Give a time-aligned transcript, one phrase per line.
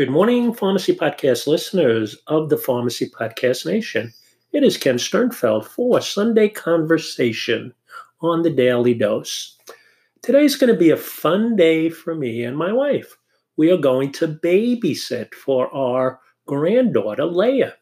[0.00, 4.14] Good morning, Pharmacy Podcast listeners of the Pharmacy Podcast Nation.
[4.50, 7.74] It is Ken Sternfeld for Sunday Conversation
[8.22, 9.58] on the Daily Dose.
[10.22, 13.14] Today's going to be a fun day for me and my wife.
[13.58, 17.74] We are going to babysit for our granddaughter, Leia.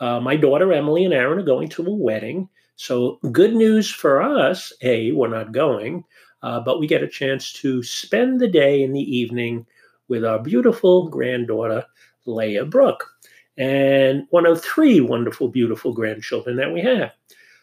[0.00, 2.46] Uh, my daughter, Emily, and Aaron are going to a wedding.
[2.76, 6.04] So, good news for us A, we're not going,
[6.42, 9.64] uh, but we get a chance to spend the day in the evening
[10.08, 11.84] with our beautiful granddaughter,
[12.26, 13.08] Leia Brooke,
[13.56, 17.12] and one of three wonderful, beautiful grandchildren that we have.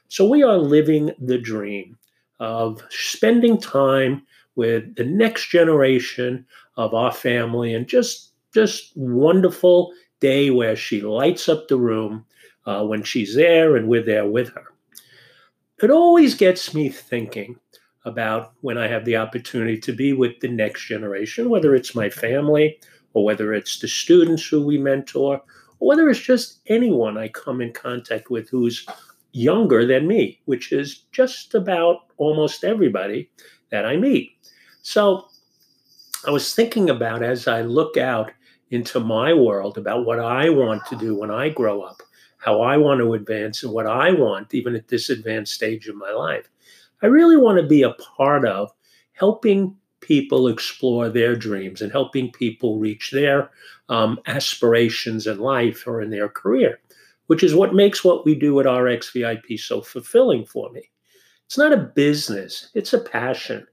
[0.07, 1.97] So we are living the dream
[2.39, 4.23] of spending time
[4.55, 6.45] with the next generation
[6.77, 12.25] of our family and just just wonderful day where she lights up the room
[12.65, 14.65] uh, when she's there and we're there with her.
[15.81, 17.57] It always gets me thinking
[18.05, 22.09] about when I have the opportunity to be with the next generation, whether it's my
[22.09, 22.79] family
[23.13, 25.41] or whether it's the students who we mentor,
[25.79, 28.85] or whether it's just anyone I come in contact with who's
[29.33, 33.29] younger than me, which is just about almost everybody
[33.69, 34.31] that I meet.
[34.81, 35.27] So
[36.25, 38.31] I was thinking about as I look out
[38.69, 42.01] into my world about what I want to do when I grow up,
[42.37, 45.95] how I want to advance, and what I want, even at this advanced stage of
[45.95, 46.49] my life.
[47.01, 48.71] I really want to be a part of
[49.13, 53.51] helping people explore their dreams and helping people reach their
[53.89, 56.79] um, aspirations in life or in their career,
[57.27, 60.89] which is what makes what we do at RxVIP so fulfilling for me.
[61.45, 63.67] It's not a business, it's a passion.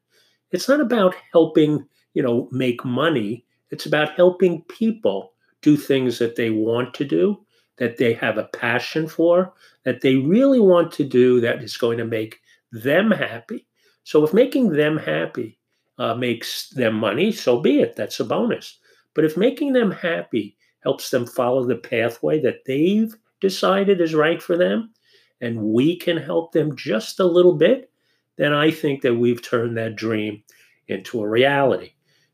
[0.50, 3.44] It's not about helping, you know, make money.
[3.70, 7.38] It's about helping people do things that they want to do,
[7.76, 9.52] that they have a passion for,
[9.84, 12.40] that they really want to do that is going to make
[12.72, 13.66] them happy.
[14.04, 15.58] So if making them happy
[15.98, 17.96] uh, makes them money, so be it.
[17.96, 18.78] That's a bonus.
[19.14, 24.42] But if making them happy helps them follow the pathway that they've decided is right
[24.42, 24.92] for them,
[25.40, 27.90] and we can help them just a little bit,
[28.36, 30.42] then I think that we've turned that dream
[30.86, 31.92] into a reality.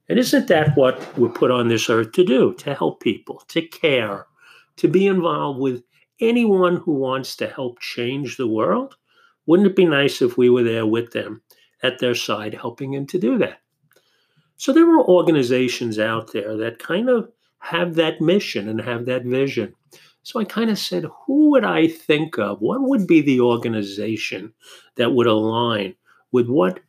[0.09, 2.55] And isn't that what we're put on this earth to do?
[2.55, 4.27] To help people, to care,
[4.77, 5.83] to be involved with
[6.21, 8.97] anyone who wants to help change the world
[9.47, 11.43] wouldn't it be nice if we were there with them
[11.83, 13.61] at their side, helping them to do that?
[14.57, 19.25] So there are organizations out there that kind of have that mission and have that
[19.25, 19.75] vision.
[20.23, 22.61] So I kind of said, who would I think of?
[22.61, 24.55] What would be the organization
[24.97, 25.97] that would align
[26.33, 26.81] with what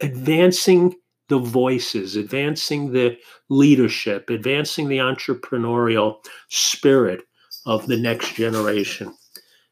[0.00, 0.94] advancing
[1.28, 3.18] the voices, advancing the
[3.48, 6.18] leadership, advancing the entrepreneurial
[6.48, 7.22] spirit
[7.64, 9.12] of the next generation?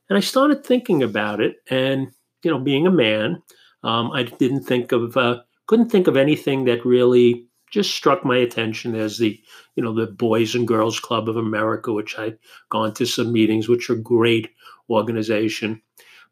[0.09, 2.09] And I started thinking about it, and
[2.45, 3.43] you know, being a man,
[3.83, 8.37] um, I didn't think of, uh, couldn't think of anything that really just struck my
[8.37, 9.41] attention as the,
[9.75, 12.39] you know, the Boys and Girls Club of America, which I'd
[12.71, 14.49] gone to some meetings, which are great
[14.89, 15.83] organization.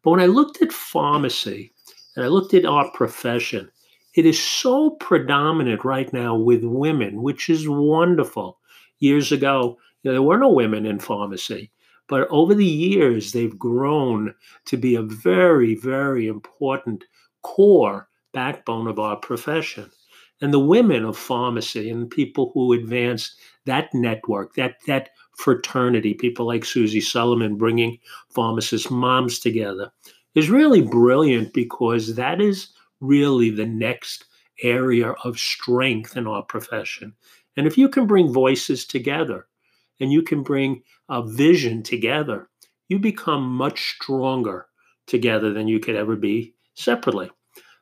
[0.03, 1.73] But when I looked at pharmacy
[2.15, 3.69] and I looked at our profession,
[4.15, 8.59] it is so predominant right now with women, which is wonderful.
[8.99, 11.71] Years ago, you know, there were no women in pharmacy.
[12.07, 14.33] But over the years, they've grown
[14.65, 17.05] to be a very, very important
[17.41, 19.89] core backbone of our profession.
[20.41, 26.45] And the women of pharmacy and people who advance that network, that, that fraternity, people
[26.45, 27.97] like Susie Soliman bringing
[28.29, 29.91] pharmacist moms together,
[30.35, 32.69] is really brilliant because that is
[32.99, 34.25] really the next
[34.63, 37.13] area of strength in our profession.
[37.55, 39.47] And if you can bring voices together,
[39.99, 42.49] and you can bring a vision together,
[42.87, 44.67] you become much stronger
[45.07, 47.29] together than you could ever be separately.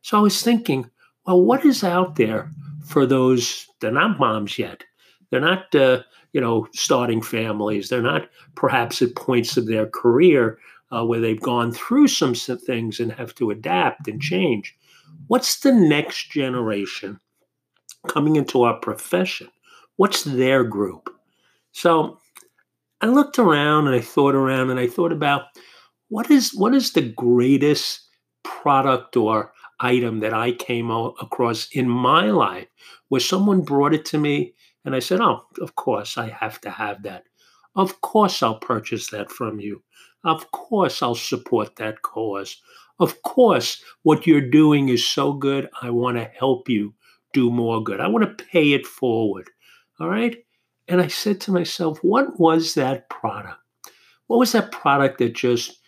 [0.02, 0.90] So I was thinking,
[1.26, 2.50] well, what is out there
[2.86, 3.68] for those?
[3.80, 4.84] They're not moms yet.
[5.30, 7.90] They're not, uh, you know, starting families.
[7.90, 10.60] They're not perhaps at points of their career
[10.92, 14.76] uh, where they've gone through some things and have to adapt and change.
[15.28, 17.20] What's the next generation
[18.08, 19.50] coming into our profession?
[19.96, 21.10] What's their group?
[21.74, 22.20] So
[23.02, 25.44] I looked around and I thought around and I thought about
[26.10, 28.08] what is what is the greatest
[28.44, 32.68] product or item that I came across in my life
[33.10, 34.54] where someone brought it to me
[34.86, 37.26] and I said, "Oh, of course I have to have that.
[37.76, 39.84] Of course I'll purchase that from you.
[40.24, 42.62] Of course I'll support that cause.
[43.00, 45.70] Of course what you're doing is so good.
[45.82, 46.94] I want to help you
[47.34, 48.00] do more good.
[48.02, 49.50] I want to pay it forward."
[50.00, 50.38] All right?
[50.92, 53.58] And I said to myself, what was that product?
[54.28, 55.80] What was that product that just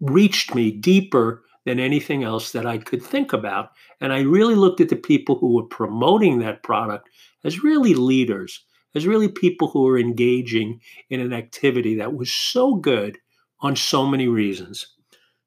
[0.00, 3.70] reached me deeper than anything else that I could think about?
[4.00, 7.10] And I really looked at the people who were promoting that product
[7.42, 8.64] as really leaders,
[8.94, 10.80] as really people who were engaging
[11.10, 13.18] in an activity that was so good
[13.62, 14.86] on so many reasons.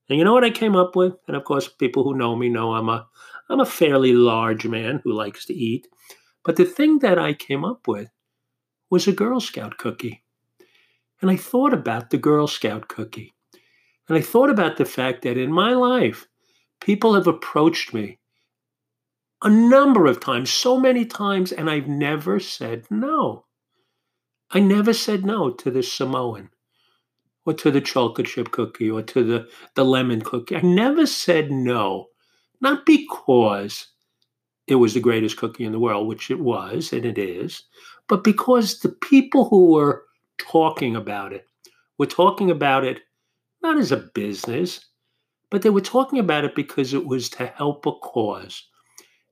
[0.10, 1.14] And you know what I came up with?
[1.30, 3.08] And of course, people who know me know I'm a
[3.48, 5.88] I'm a fairly large man who likes to eat.
[6.44, 8.10] But the thing that I came up with
[8.96, 10.24] was a Girl Scout cookie.
[11.22, 13.34] And I thought about the Girl Scout cookie.
[14.08, 16.28] And I thought about the fact that in my life,
[16.80, 18.20] people have approached me
[19.42, 23.44] a number of times, so many times, and I've never said no.
[24.52, 26.52] I never said no to the Samoan
[27.46, 30.56] or to the chocolate chip cookie or to the, the lemon cookie.
[30.56, 32.06] I never said no,
[32.62, 33.88] not because
[34.68, 37.64] it was the greatest cookie in the world, which it was and it is,
[38.08, 40.04] but because the people who were
[40.38, 41.46] talking about it
[41.98, 43.02] were talking about it
[43.62, 44.86] not as a business,
[45.50, 48.64] but they were talking about it because it was to help a cause.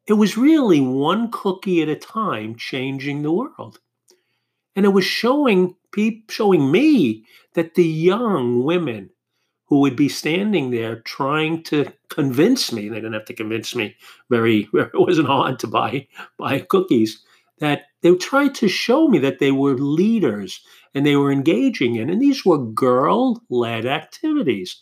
[0.08, 3.80] It was really one cookie at a time changing the world.
[4.76, 5.76] And it was showing
[6.30, 9.12] showing me that the young women
[9.74, 13.96] who would be standing there trying to convince me, they didn't have to convince me
[14.30, 17.26] very, it wasn't hard to buy, buy cookies,
[17.58, 20.62] that they tried to show me that they were leaders
[20.94, 22.12] and they were engaging in.
[22.12, 24.80] And these were girl led activities.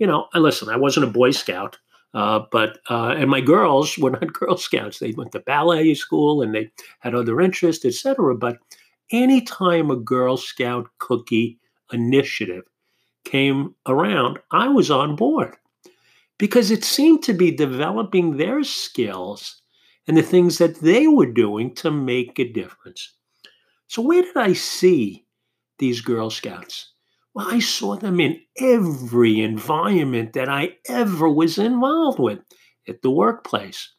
[0.00, 1.78] You know, and listen, I wasn't a Boy Scout.
[2.12, 4.98] Uh, but uh, and my girls were not Girl Scouts.
[4.98, 8.34] They went to ballet school and they had other interests, etc.
[8.34, 8.58] But
[9.12, 11.60] anytime a Girl Scout cookie
[11.92, 12.64] initiative
[13.24, 15.56] came around, I was on board
[16.38, 19.62] because it seemed to be developing their skills
[20.06, 23.14] and the things that they were doing to make a difference.
[23.86, 25.26] So, where did I see
[25.78, 26.92] these Girl Scouts?
[27.34, 32.40] Well, I saw them in every environment that I ever was involved with
[32.88, 33.92] at the workplace.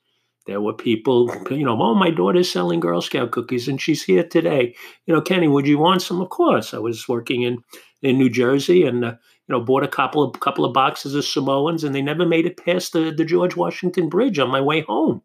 [0.46, 4.24] There were people, you know, oh, my daughter's selling Girl Scout cookies and she's here
[4.24, 4.76] today.
[5.06, 6.20] You know, Kenny, would you want some?
[6.20, 6.74] Of course.
[6.74, 7.64] I was working in,
[8.02, 9.16] in New Jersey and, uh,
[9.48, 12.46] you know, bought a couple of couple of boxes of Samoans and they never made
[12.46, 15.22] it past the, the George Washington Bridge on my way home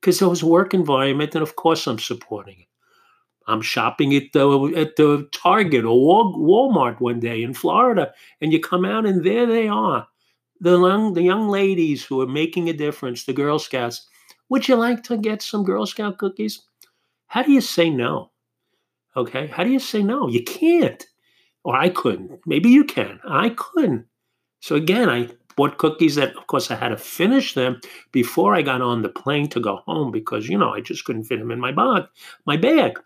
[0.00, 2.66] because it was a work environment and of course I'm supporting it.
[3.46, 8.60] I'm shopping at the at the Target or Walmart one day in Florida, and you
[8.60, 10.06] come out and there they are,
[10.60, 14.06] the young the young ladies who are making a difference, the Girl Scouts.
[14.50, 16.60] Would you like to get some Girl Scout cookies?
[17.28, 18.32] How do you say no?
[19.16, 20.28] Okay, how do you say no?
[20.28, 21.04] You can't,
[21.64, 22.40] or I couldn't.
[22.46, 23.20] Maybe you can.
[23.24, 24.06] I couldn't.
[24.60, 27.80] So again, I bought cookies that, of course, I had to finish them
[28.12, 31.24] before I got on the plane to go home because you know I just couldn't
[31.24, 32.04] fit them in my bag.
[32.44, 32.98] My bag.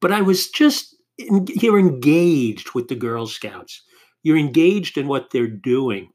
[0.00, 3.82] But I was just, you're engaged with the Girl Scouts.
[4.22, 6.10] You're engaged in what they're doing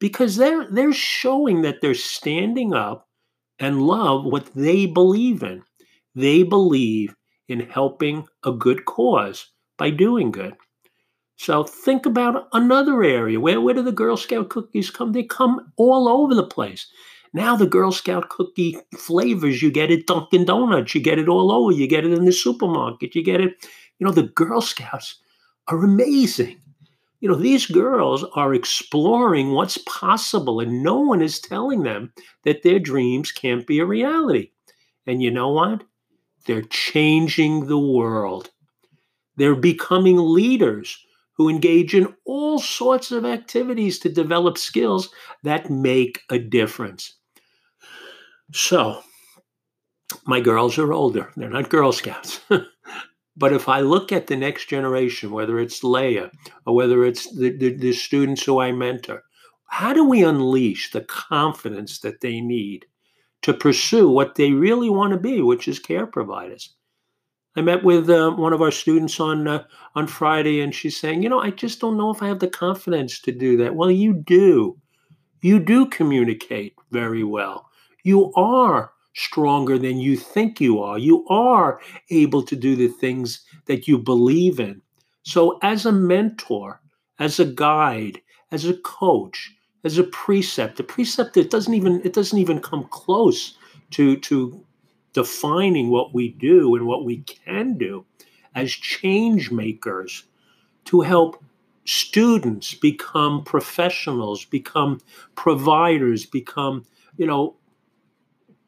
[0.00, 3.05] because they're, they're showing that they're standing up
[3.58, 5.62] and love what they believe in.
[6.14, 7.14] They believe
[7.48, 10.54] in helping a good cause by doing good.
[11.36, 13.38] So think about another area.
[13.38, 15.12] Where, where do the Girl Scout cookies come?
[15.12, 16.86] They come all over the place.
[17.34, 21.52] Now the Girl Scout cookie flavors, you get it Dunkin' Donuts, you get it all
[21.52, 23.68] over, you get it in the supermarket, you get it.
[23.98, 25.16] You know, the Girl Scouts
[25.68, 26.58] are amazing.
[27.26, 32.12] You know, these girls are exploring what's possible, and no one is telling them
[32.44, 34.52] that their dreams can't be a reality.
[35.08, 35.82] And you know what?
[36.46, 38.50] They're changing the world.
[39.34, 45.08] They're becoming leaders who engage in all sorts of activities to develop skills
[45.42, 47.12] that make a difference.
[48.52, 49.02] So,
[50.26, 51.32] my girls are older.
[51.36, 52.40] They're not Girl Scouts.
[53.36, 56.30] but if I look at the next generation, whether it's Leah
[56.66, 59.22] or whether it's the, the, the, students who I mentor,
[59.66, 62.86] how do we unleash the confidence that they need
[63.42, 66.74] to pursue what they really want to be, which is care providers?
[67.56, 69.64] I met with uh, one of our students on uh,
[69.94, 72.48] on Friday, and she's saying, "You know, I just don't know if I have the
[72.48, 74.76] confidence to do that." Well, you do.
[75.40, 77.66] You do communicate very well
[78.06, 80.98] you are stronger than you think you are.
[80.98, 81.80] You are
[82.10, 84.82] able to do the things that you believe in.
[85.22, 86.80] So, as a mentor,
[87.18, 88.20] as a guide,
[88.52, 89.52] as a coach,
[89.84, 93.56] as a precept, a precept it doesn't even it doesn't even come close
[93.92, 94.64] to to
[95.14, 98.04] defining what we do and what we can do
[98.54, 100.24] as change makers
[100.84, 101.42] to help
[101.86, 105.00] students become professionals, become
[105.36, 106.84] providers, become
[107.16, 107.56] you know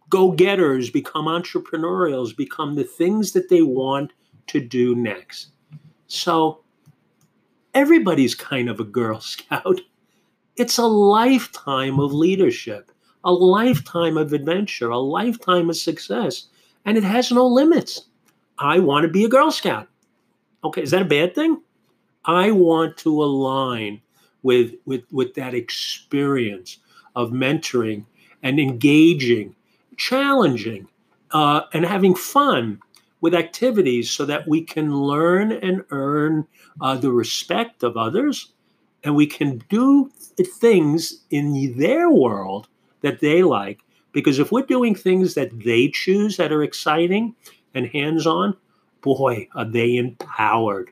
[0.09, 4.12] go getters, become entrepreneurials, become the things that they want
[4.49, 5.49] to do next.
[6.07, 6.61] So
[7.75, 9.81] everybody's kind of a Girl Scout.
[10.57, 12.91] It's a lifetime of leadership,
[13.25, 16.47] a lifetime of adventure, a lifetime of success,
[16.85, 18.07] and it has no limits.
[18.59, 19.88] I want to be a Girl Scout.
[20.65, 21.62] Okay, is that a bad thing?
[22.25, 24.00] I want to align
[24.43, 26.79] with with with that experience
[27.15, 28.05] of mentoring
[28.43, 29.55] and engaging,
[29.99, 30.88] challenging,
[31.33, 32.81] uh, and having fun
[33.21, 36.47] with activities so that we can learn and earn
[36.81, 38.52] uh, the respect of others
[39.05, 42.69] and we can do things in their world
[43.00, 43.81] that they like.
[44.12, 47.35] Because if we're doing things that they choose that are exciting
[47.75, 48.57] and hands on,
[49.02, 50.90] boy, are they empowered.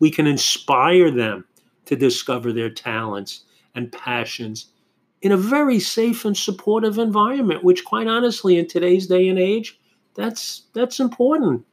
[0.00, 1.44] We can inspire them
[1.86, 4.66] to discover their talents and passions
[5.26, 9.76] in a very safe and supportive environment, which quite honestly, in today's day and age,
[10.14, 11.66] that's that's important.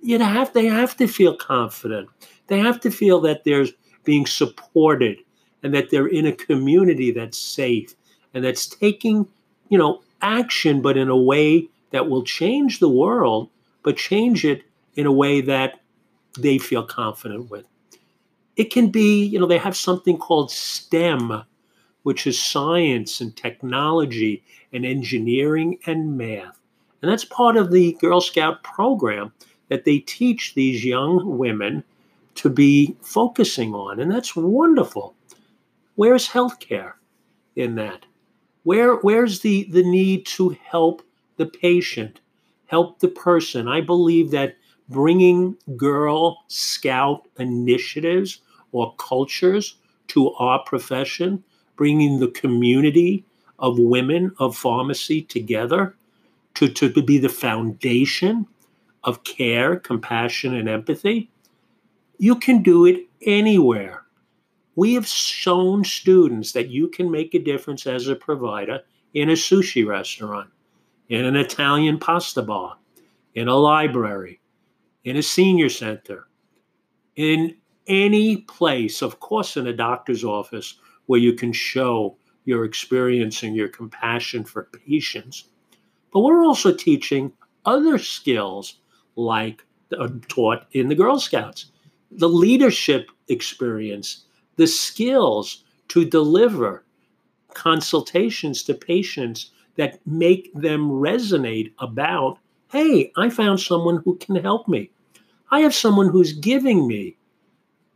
[0.00, 2.08] You have they have to feel confident.
[2.46, 3.66] They have to feel that they're
[4.04, 5.18] being supported
[5.64, 7.96] and that they're in a community that's safe
[8.32, 9.26] and that's taking,
[9.70, 13.50] you know, action, but in a way that will change the world,
[13.82, 14.62] but change it
[14.94, 15.80] in a way that
[16.38, 17.64] they feel confident with.
[18.54, 21.42] It can be, you know, they have something called STEM,
[22.02, 24.42] which is science and technology
[24.72, 26.58] and engineering and math.
[27.02, 29.32] And that's part of the Girl Scout program
[29.68, 31.84] that they teach these young women
[32.36, 34.00] to be focusing on.
[34.00, 35.14] And that's wonderful.
[35.94, 36.94] Where's healthcare
[37.56, 38.06] in that?
[38.62, 41.02] Where, where's the, the need to help
[41.36, 42.20] the patient,
[42.66, 43.68] help the person?
[43.68, 44.56] I believe that
[44.88, 48.40] bringing Girl Scout initiatives
[48.72, 49.76] or cultures
[50.08, 51.42] to our profession,
[51.80, 53.24] bringing the community
[53.58, 55.96] of women of pharmacy together
[56.52, 58.46] to, to be the foundation
[59.04, 61.30] of care, compassion, and empathy.
[62.18, 64.02] You can do it anywhere.
[64.76, 68.82] We have shown students that you can make a difference as a provider
[69.14, 70.50] in a sushi restaurant,
[71.08, 72.76] in an Italian pasta bar,
[73.34, 74.38] in a library,
[75.04, 76.28] in a senior center,
[77.16, 77.56] in
[77.86, 80.74] any place, of course, in a doctor's office
[81.10, 85.48] where you can show your experience and your compassion for patients.
[86.12, 87.32] But we're also teaching
[87.66, 88.78] other skills
[89.16, 89.64] like
[89.98, 91.72] uh, taught in the Girl Scouts
[92.12, 96.84] the leadership experience, the skills to deliver
[97.54, 102.38] consultations to patients that make them resonate about
[102.70, 104.92] hey, I found someone who can help me.
[105.50, 107.16] I have someone who's giving me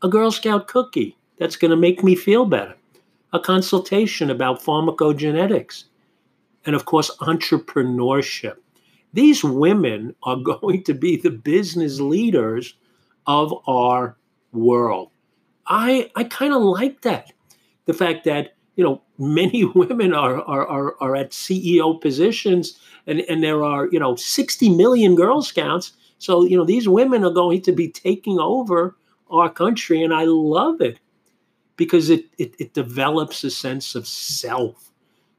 [0.03, 2.75] a Girl Scout cookie that's going to make me feel better,
[3.35, 5.85] a consultation about pharmacogenetics,
[6.65, 8.55] and of course, entrepreneurship.
[9.13, 12.75] These women are going to be the business leaders
[13.27, 14.17] of our
[14.53, 15.11] world.
[15.67, 17.33] I, I kind of like that.
[17.87, 23.21] The fact that, you know, many women are, are, are, are at CEO positions and,
[23.23, 25.93] and there are, you know, 60 million Girl Scouts.
[26.19, 28.97] So, you know, these women are going to be taking over
[29.31, 30.03] our country.
[30.03, 31.01] And I love it
[31.77, 34.91] because it, it, it develops a sense of self.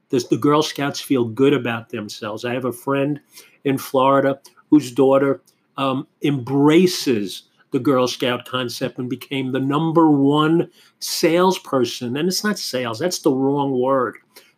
[0.10, 2.46] Does the Girl Scouts feel good about themselves?
[2.46, 3.20] I have a friend
[3.63, 4.39] in Florida
[4.70, 5.42] whose daughter
[5.77, 12.15] um, embraces the Girl Scout concept and became the number one salesperson.
[12.15, 14.15] And it's not sales, that's the wrong word.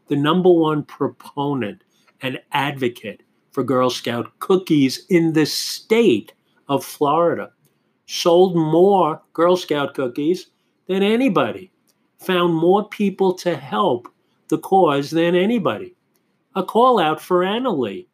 [0.07, 1.83] The number one proponent
[2.21, 6.33] and advocate for Girl Scout cookies in the state
[6.67, 7.51] of Florida.
[8.05, 10.47] Sold more Girl Scout cookies
[10.87, 11.71] than anybody.
[12.19, 14.07] Found more people to help
[14.49, 15.95] the cause than anybody.
[16.55, 18.07] A call out for Annalie.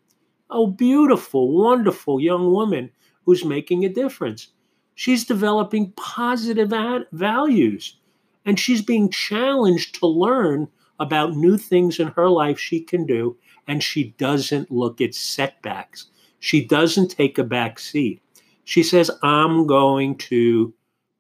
[0.50, 2.92] a beautiful, wonderful young woman
[3.26, 4.50] who's making a difference.
[4.96, 7.98] She's developing positive ad- values
[8.46, 10.68] and she's being challenged to learn
[11.00, 13.38] about new things in her life she can do.
[13.68, 16.08] And she doesn't look at setbacks.
[16.40, 18.22] She doesn't take a back seat.
[18.66, 20.74] She says, I'm going to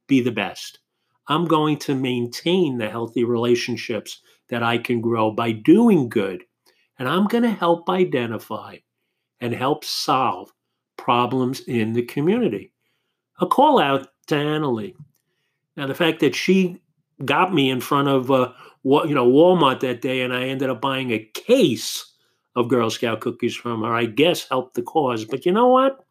[0.08, 0.80] be the best.
[1.28, 6.44] I'm going to maintain the healthy relationships that I can grow by doing good.
[7.00, 8.78] And I'm going to help identify
[9.40, 10.52] and help solve
[10.98, 12.74] problems in the community
[13.40, 14.96] a call out to Annalie.
[15.76, 16.82] Now, the fact that she
[17.26, 18.52] got me in front of uh,
[18.84, 22.12] you know Walmart that day, and I ended up buying a case
[22.56, 25.26] of Girl Scout cookies from her, I guess helped the cause.
[25.26, 26.06] But you know what?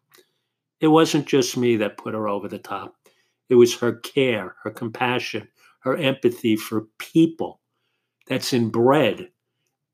[0.81, 2.95] It wasn't just me that put her over the top.
[3.49, 5.47] It was her care, her compassion,
[5.81, 7.61] her empathy for people
[8.27, 9.29] that's inbred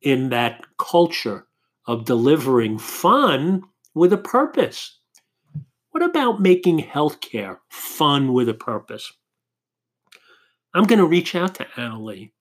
[0.01, 1.47] in that culture
[1.87, 3.63] of delivering fun
[3.95, 4.99] with a purpose.
[5.91, 9.11] What about making healthcare fun with a purpose?
[10.73, 12.31] I'm going to reach out to Annalie.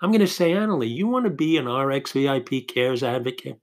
[0.00, 3.60] I'm going to say, Annalie, you want to be an RxVIP Cares advocate?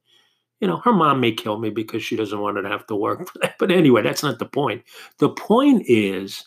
[0.59, 2.95] You know, her mom may kill me because she doesn't want her to have to
[2.95, 3.55] work for that.
[3.57, 4.83] But anyway, that's not the point.
[5.17, 6.45] The point is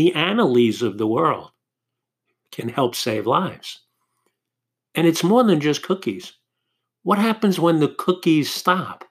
[0.00, 1.50] the Annalees of the world
[2.52, 3.80] can help save lives.
[4.94, 6.32] And it's more than just cookies.
[7.02, 9.04] What happens when the cookies stop?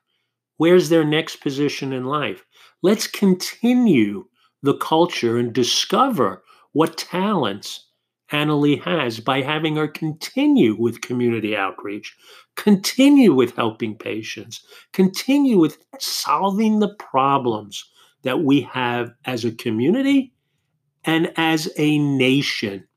[0.58, 2.43] Where's their next position in life?
[2.81, 4.25] Let's continue
[4.63, 6.41] the culture and discover
[6.72, 7.86] what talents
[8.31, 12.17] Annalee has by having her continue with community outreach,
[12.55, 17.86] continue with helping patients, continue with solving the problems
[18.24, 20.34] that we have as a community
[21.10, 22.88] and as a nation.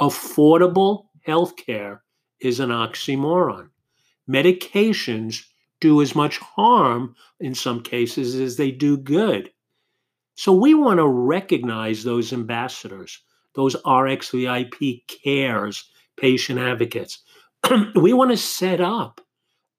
[0.00, 2.00] Affordable healthcare
[2.40, 3.68] is an oxymoron.
[4.26, 5.44] Medications
[5.78, 9.50] do as much harm in some cases as they do good.
[10.34, 13.20] So we want to recognize those ambassadors,
[13.54, 17.18] those RxVIP cares, patient advocates.
[17.94, 19.20] we want to set up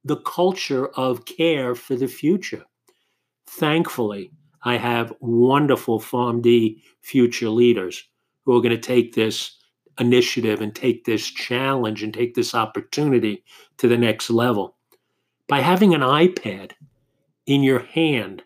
[0.04, 2.66] the culture of care for the future.
[3.48, 4.32] Thankfully,
[4.68, 8.04] I have wonderful PharmD future leaders
[8.44, 9.58] who are going to take this
[9.98, 13.46] initiative and take this challenge and take this opportunity
[13.78, 14.76] to the next level.
[15.48, 16.74] By having an iPad
[17.46, 18.44] in your hand,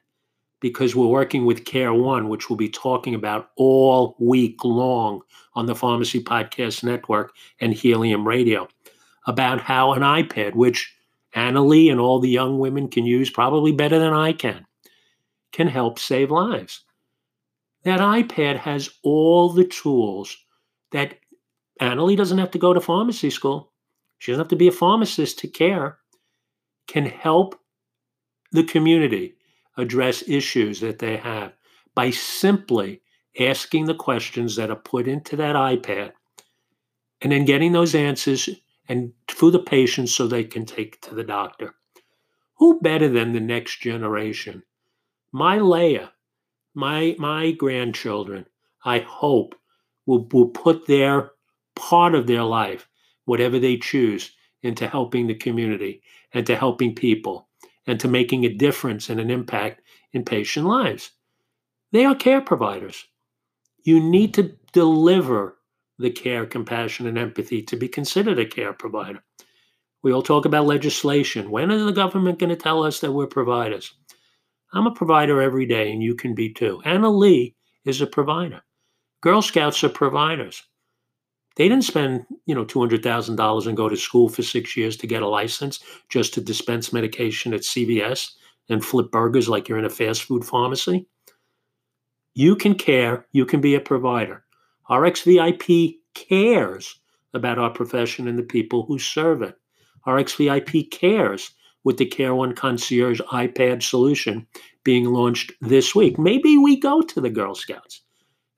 [0.60, 5.22] because we're working with Care One, which we'll be talking about all week long
[5.56, 8.68] on the Pharmacy Podcast Network and Helium Radio,
[9.26, 10.96] about how an iPad, which
[11.36, 14.68] Annalee and all the young women can use probably better than I can,
[15.52, 16.84] can help save lives.
[17.84, 20.38] That iPad has all the tools
[20.92, 21.16] that
[21.82, 23.72] Annalee doesn't have to go to pharmacy school.
[24.20, 25.98] She doesn't have to be a pharmacist to care.
[26.88, 27.56] Can help
[28.52, 29.36] the community
[29.78, 31.54] address issues that they have
[31.96, 33.02] by simply
[33.40, 36.12] asking the questions that are put into that iPad
[37.22, 38.50] and then getting those answers
[38.90, 41.76] and through the patients so they can take to the doctor.
[42.58, 44.64] Who better than the next generation?
[45.32, 46.12] My Leah,
[46.74, 48.46] my my grandchildren,
[48.84, 49.56] I hope
[50.06, 51.32] will, will put their
[51.76, 52.90] part of their life,
[53.26, 54.32] whatever they choose,
[54.64, 56.02] into helping the community
[56.34, 57.48] and to helping people
[57.88, 59.82] and to making a difference and an impact
[60.14, 61.12] in patient lives.
[61.92, 63.06] They are care providers.
[63.84, 65.58] You need to deliver
[65.98, 69.24] the care, compassion, and empathy to be considered a care provider.
[70.04, 71.52] We all talk about legislation.
[71.52, 73.94] When is the government going to tell us that we're providers?
[74.74, 76.82] I'm a provider every day, and you can be too.
[76.86, 77.56] Anna Lee
[77.86, 78.62] is a provider.
[79.22, 80.64] Girl Scouts are providers.
[81.58, 85.22] They didn't spend, you know, $200,000 and go to school for six years to get
[85.22, 85.80] a license
[86.10, 88.32] just to dispense medication at CVS
[88.70, 91.06] and flip burgers like you're in a fast food pharmacy.
[92.34, 94.46] You can care, you can be a provider.
[94.90, 97.00] RxVIP cares
[97.34, 99.58] about our profession and the people who serve it.
[100.08, 101.52] RxVIP cares
[101.84, 104.46] with the Care One Concierge iPad solution
[104.84, 106.18] being launched this week.
[106.18, 108.02] Maybe we go to the Girl Scouts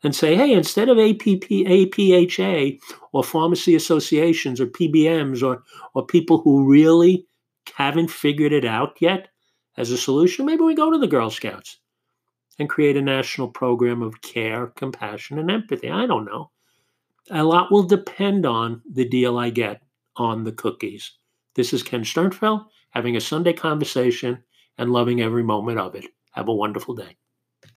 [0.04, 2.80] and say, hey, instead of APP, APHA
[3.14, 7.26] or pharmacy associations or PBMs or, or people who really
[7.74, 9.30] haven't figured it out yet
[9.78, 11.80] as a solution, maybe we go to the Girl Scouts
[12.60, 15.90] and create a national program of care, compassion, and empathy.
[15.90, 16.52] I don't know.
[17.32, 19.82] A lot will depend on the deal I get
[20.18, 21.14] on the cookies.
[21.56, 24.44] This is Ken Sternfeld having a Sunday conversation
[24.78, 26.06] and loving every moment of it.
[26.34, 27.18] Have a wonderful day.